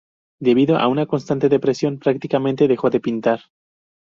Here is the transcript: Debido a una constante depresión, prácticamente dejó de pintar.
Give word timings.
Debido 0.39 0.77
a 0.79 0.87
una 0.87 1.05
constante 1.05 1.47
depresión, 1.47 1.99
prácticamente 1.99 2.67
dejó 2.67 2.89
de 2.89 3.01
pintar. 3.01 3.41